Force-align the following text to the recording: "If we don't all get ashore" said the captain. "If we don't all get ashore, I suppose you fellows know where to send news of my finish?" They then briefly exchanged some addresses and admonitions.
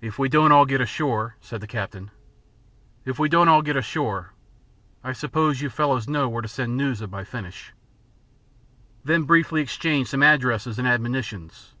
"If 0.00 0.18
we 0.18 0.28
don't 0.28 0.50
all 0.50 0.66
get 0.66 0.80
ashore" 0.80 1.36
said 1.48 1.60
the 1.60 1.68
captain. 1.68 2.10
"If 3.04 3.20
we 3.20 3.28
don't 3.28 3.46
all 3.46 3.62
get 3.62 3.76
ashore, 3.76 4.32
I 5.04 5.12
suppose 5.12 5.60
you 5.60 5.70
fellows 5.70 6.08
know 6.08 6.28
where 6.28 6.42
to 6.42 6.48
send 6.48 6.76
news 6.76 7.00
of 7.00 7.12
my 7.12 7.22
finish?" 7.22 7.72
They 9.04 9.12
then 9.12 9.22
briefly 9.26 9.62
exchanged 9.62 10.10
some 10.10 10.24
addresses 10.24 10.76
and 10.80 10.88
admonitions. 10.88 11.72